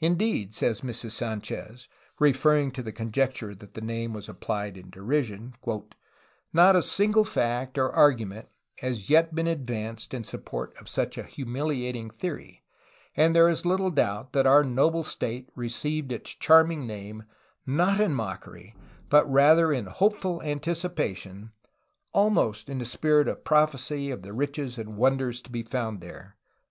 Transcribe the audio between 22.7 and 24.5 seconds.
a spirit of prophecy of the